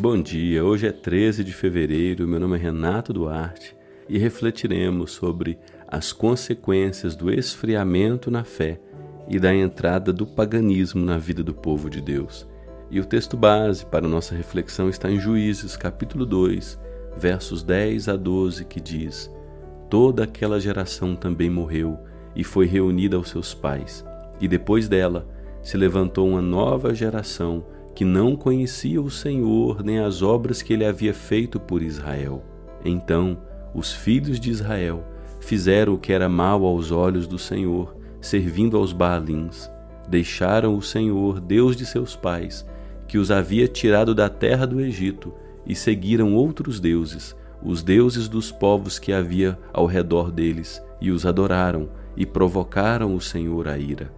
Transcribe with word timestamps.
Bom 0.00 0.22
dia, 0.22 0.64
hoje 0.64 0.86
é 0.86 0.92
13 0.92 1.42
de 1.42 1.52
fevereiro, 1.52 2.28
meu 2.28 2.38
nome 2.38 2.56
é 2.56 2.60
Renato 2.60 3.12
Duarte 3.12 3.76
e 4.08 4.16
refletiremos 4.16 5.10
sobre 5.10 5.58
as 5.88 6.12
consequências 6.12 7.16
do 7.16 7.32
esfriamento 7.32 8.30
na 8.30 8.44
fé 8.44 8.80
e 9.28 9.40
da 9.40 9.52
entrada 9.52 10.12
do 10.12 10.24
paganismo 10.24 11.04
na 11.04 11.18
vida 11.18 11.42
do 11.42 11.52
povo 11.52 11.90
de 11.90 12.00
Deus. 12.00 12.46
E 12.88 13.00
o 13.00 13.04
texto 13.04 13.36
base 13.36 13.84
para 13.84 14.06
nossa 14.06 14.36
reflexão 14.36 14.88
está 14.88 15.10
em 15.10 15.18
Juízes, 15.18 15.76
capítulo 15.76 16.24
2, 16.24 16.78
versos 17.16 17.64
10 17.64 18.08
a 18.08 18.14
12, 18.14 18.66
que 18.66 18.80
diz: 18.80 19.28
Toda 19.90 20.22
aquela 20.22 20.60
geração 20.60 21.16
também 21.16 21.50
morreu 21.50 21.98
e 22.36 22.44
foi 22.44 22.66
reunida 22.66 23.16
aos 23.16 23.30
seus 23.30 23.52
pais, 23.52 24.04
e 24.40 24.46
depois 24.46 24.88
dela 24.88 25.26
se 25.60 25.76
levantou 25.76 26.28
uma 26.28 26.40
nova 26.40 26.94
geração 26.94 27.66
que 27.98 28.04
não 28.04 28.36
conhecia 28.36 29.02
o 29.02 29.10
Senhor 29.10 29.82
nem 29.82 29.98
as 29.98 30.22
obras 30.22 30.62
que 30.62 30.72
ele 30.72 30.84
havia 30.84 31.12
feito 31.12 31.58
por 31.58 31.82
Israel. 31.82 32.44
Então, 32.84 33.36
os 33.74 33.92
filhos 33.92 34.38
de 34.38 34.50
Israel 34.50 35.04
fizeram 35.40 35.94
o 35.94 35.98
que 35.98 36.12
era 36.12 36.28
mal 36.28 36.64
aos 36.64 36.92
olhos 36.92 37.26
do 37.26 37.40
Senhor, 37.40 37.96
servindo 38.20 38.76
aos 38.76 38.92
Baalins. 38.92 39.68
Deixaram 40.08 40.76
o 40.76 40.80
Senhor, 40.80 41.40
Deus 41.40 41.74
de 41.74 41.84
seus 41.84 42.14
pais, 42.14 42.64
que 43.08 43.18
os 43.18 43.32
havia 43.32 43.66
tirado 43.66 44.14
da 44.14 44.28
terra 44.28 44.64
do 44.64 44.80
Egito, 44.80 45.34
e 45.66 45.74
seguiram 45.74 46.36
outros 46.36 46.78
deuses, 46.78 47.34
os 47.60 47.82
deuses 47.82 48.28
dos 48.28 48.52
povos 48.52 48.96
que 48.96 49.12
havia 49.12 49.58
ao 49.72 49.86
redor 49.86 50.30
deles, 50.30 50.80
e 51.00 51.10
os 51.10 51.26
adoraram, 51.26 51.88
e 52.16 52.24
provocaram 52.24 53.16
o 53.16 53.20
Senhor 53.20 53.66
a 53.66 53.76
ira. 53.76 54.16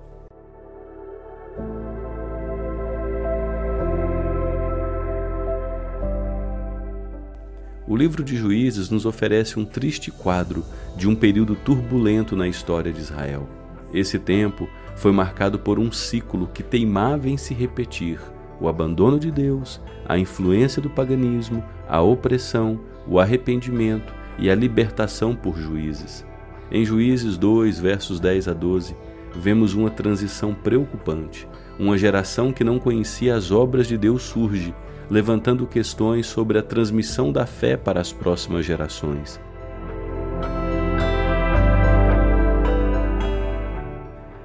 O 7.90 7.96
livro 7.96 8.22
de 8.22 8.36
Juízes 8.36 8.88
nos 8.88 9.04
oferece 9.04 9.58
um 9.58 9.64
triste 9.64 10.12
quadro 10.12 10.64
de 10.96 11.08
um 11.08 11.16
período 11.16 11.56
turbulento 11.56 12.36
na 12.36 12.46
história 12.46 12.92
de 12.92 13.00
Israel. 13.00 13.48
Esse 13.92 14.16
tempo 14.16 14.68
foi 14.94 15.10
marcado 15.10 15.58
por 15.58 15.76
um 15.76 15.90
ciclo 15.90 16.46
que 16.54 16.62
teimava 16.62 17.28
em 17.28 17.36
se 17.36 17.52
repetir: 17.52 18.20
o 18.60 18.68
abandono 18.68 19.18
de 19.18 19.28
Deus, 19.32 19.80
a 20.06 20.16
influência 20.16 20.80
do 20.80 20.88
paganismo, 20.88 21.64
a 21.88 22.00
opressão, 22.00 22.78
o 23.08 23.18
arrependimento 23.18 24.14
e 24.38 24.48
a 24.48 24.54
libertação 24.54 25.34
por 25.34 25.58
juízes. 25.58 26.24
Em 26.70 26.84
Juízes 26.84 27.36
2, 27.36 27.80
versos 27.80 28.20
10 28.20 28.46
a 28.46 28.52
12, 28.52 28.94
vemos 29.34 29.74
uma 29.74 29.90
transição 29.90 30.54
preocupante. 30.54 31.48
Uma 31.76 31.98
geração 31.98 32.52
que 32.52 32.62
não 32.62 32.78
conhecia 32.78 33.34
as 33.34 33.50
obras 33.50 33.88
de 33.88 33.98
Deus 33.98 34.22
surge 34.22 34.72
levantando 35.10 35.66
questões 35.66 36.26
sobre 36.26 36.56
a 36.56 36.62
transmissão 36.62 37.32
da 37.32 37.44
fé 37.44 37.76
para 37.76 38.00
as 38.00 38.12
próximas 38.12 38.64
gerações. 38.64 39.40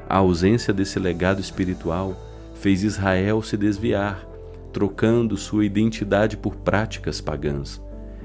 A 0.09 0.17
ausência 0.17 0.73
desse 0.73 0.97
legado 0.97 1.39
espiritual 1.39 2.19
fez 2.55 2.83
Israel 2.83 3.43
se 3.43 3.55
desviar, 3.55 4.25
trocando 4.73 5.37
sua 5.37 5.65
identidade 5.65 6.35
por 6.35 6.55
práticas 6.55 7.21
pagãs. 7.21 7.81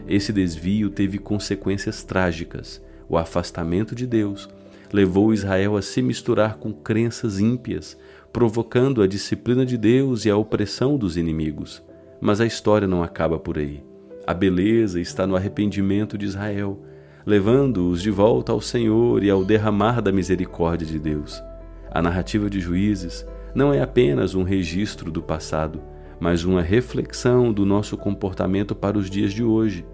Esse 0.09 0.33
desvio 0.33 0.89
teve 0.89 1.19
consequências 1.19 2.03
trágicas. 2.03 2.83
O 3.09 3.19
afastamento 3.19 3.95
de 3.95 4.07
Deus 4.07 4.49
levou 4.93 5.35
Israel 5.35 5.77
a 5.77 5.83
se 5.83 6.01
misturar 6.01 6.57
com 6.57 6.73
crenças 6.73 7.39
ímpias, 7.39 7.99
provocando 8.33 9.03
a 9.03 9.07
disciplina 9.07 9.67
de 9.67 9.77
Deus 9.77 10.25
e 10.25 10.31
a 10.31 10.37
opressão 10.37 10.97
dos 10.97 11.17
inimigos. 11.17 11.83
Mas 12.21 12.41
a 12.41 12.47
história 12.47 12.87
não 12.87 13.03
acaba 13.03 13.39
por 13.39 13.57
aí. 13.57 13.83
A 14.27 14.35
beleza 14.35 15.01
está 15.01 15.27
no 15.27 15.35
arrependimento 15.35 16.19
de 16.19 16.27
Israel, 16.27 16.79
levando-os 17.25 18.03
de 18.03 18.11
volta 18.11 18.53
ao 18.53 18.61
Senhor 18.61 19.23
e 19.23 19.31
ao 19.31 19.45
derramar 19.45 20.01
da 20.01 20.13
misericórdia 20.13 20.87
de 20.87 20.99
Deus. 20.99 21.43
A 21.91 22.01
narrativa 22.01 22.49
de 22.49 22.61
Juízes 22.61 23.27
não 23.55 23.73
é 23.73 23.81
apenas 23.81 24.35
um 24.35 24.43
registro 24.43 25.11
do 25.11 25.23
passado, 25.23 25.83
mas 26.21 26.45
uma 26.45 26.63
reflexão 26.63 27.53
do 27.53 27.65
nosso 27.65 27.97
comportamento 27.97 28.75
para 28.75 28.99
os 28.99 29.11
dias 29.11 29.33
de 29.33 29.43
hoje. 29.43 29.85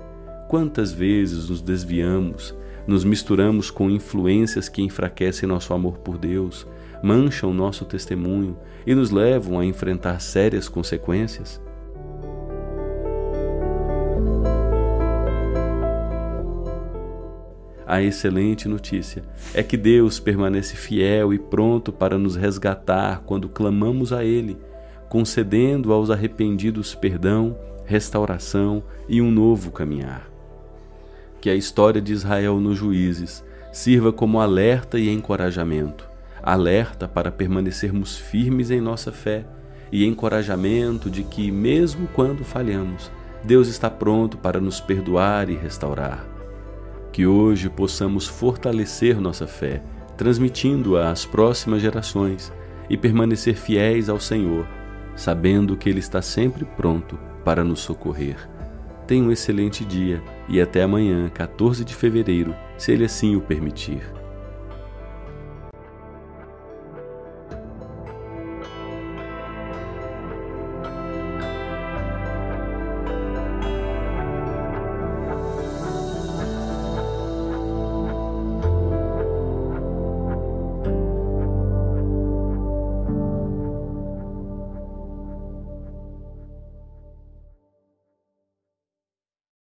Quantas 0.48 0.92
vezes 0.92 1.48
nos 1.48 1.62
desviamos, 1.62 2.54
nos 2.86 3.04
misturamos 3.04 3.70
com 3.70 3.90
influências 3.90 4.68
que 4.68 4.82
enfraquecem 4.82 5.48
nosso 5.48 5.72
amor 5.72 5.98
por 5.98 6.18
Deus, 6.18 6.66
mancham 7.02 7.54
nosso 7.54 7.84
testemunho 7.84 8.56
e 8.86 8.94
nos 8.94 9.10
levam 9.10 9.58
a 9.58 9.64
enfrentar 9.64 10.20
sérias 10.20 10.68
consequências? 10.68 11.64
A 17.86 18.02
excelente 18.02 18.68
notícia 18.68 19.22
é 19.54 19.62
que 19.62 19.76
Deus 19.76 20.18
permanece 20.18 20.74
fiel 20.76 21.32
e 21.32 21.38
pronto 21.38 21.92
para 21.92 22.18
nos 22.18 22.34
resgatar 22.34 23.22
quando 23.24 23.48
clamamos 23.48 24.12
a 24.12 24.24
Ele, 24.24 24.56
concedendo 25.08 25.92
aos 25.92 26.10
arrependidos 26.10 26.94
perdão, 26.94 27.56
restauração 27.84 28.82
e 29.08 29.22
um 29.22 29.30
novo 29.30 29.70
caminhar. 29.70 30.28
Que 31.40 31.48
a 31.48 31.54
história 31.54 32.00
de 32.00 32.12
Israel 32.12 32.58
nos 32.58 32.76
juízes 32.76 33.44
sirva 33.72 34.12
como 34.12 34.40
alerta 34.40 34.98
e 34.98 35.08
encorajamento 35.08 36.16
alerta 36.46 37.08
para 37.08 37.32
permanecermos 37.32 38.16
firmes 38.16 38.70
em 38.70 38.80
nossa 38.80 39.10
fé 39.10 39.44
e 39.90 40.06
encorajamento 40.06 41.10
de 41.10 41.24
que, 41.24 41.50
mesmo 41.50 42.06
quando 42.14 42.44
falhamos, 42.44 43.10
Deus 43.42 43.66
está 43.66 43.90
pronto 43.90 44.38
para 44.38 44.60
nos 44.60 44.80
perdoar 44.80 45.50
e 45.50 45.56
restaurar. 45.56 46.35
Que 47.16 47.26
hoje 47.26 47.70
possamos 47.70 48.26
fortalecer 48.26 49.18
nossa 49.18 49.46
fé, 49.46 49.82
transmitindo-a 50.18 51.10
às 51.10 51.24
próximas 51.24 51.80
gerações 51.80 52.52
e 52.90 52.96
permanecer 52.98 53.56
fiéis 53.56 54.10
ao 54.10 54.20
Senhor, 54.20 54.68
sabendo 55.16 55.78
que 55.78 55.88
Ele 55.88 55.98
está 55.98 56.20
sempre 56.20 56.66
pronto 56.76 57.18
para 57.42 57.64
nos 57.64 57.80
socorrer. 57.80 58.36
Tenha 59.06 59.24
um 59.24 59.32
excelente 59.32 59.82
dia 59.82 60.22
e 60.46 60.60
até 60.60 60.82
amanhã, 60.82 61.30
14 61.30 61.86
de 61.86 61.94
fevereiro, 61.94 62.54
se 62.76 62.92
Ele 62.92 63.06
assim 63.06 63.34
o 63.34 63.40
permitir. 63.40 64.02